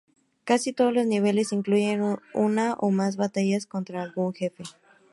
Casi 0.45 0.73
todos 0.73 0.91
los 0.91 1.05
niveles 1.05 1.51
incluyen 1.53 2.17
una 2.33 2.73
o 2.79 2.89
más 2.89 3.17
batallas 3.17 3.67
contra 3.67 4.01
algún 4.01 4.33
jefe. 4.33 4.63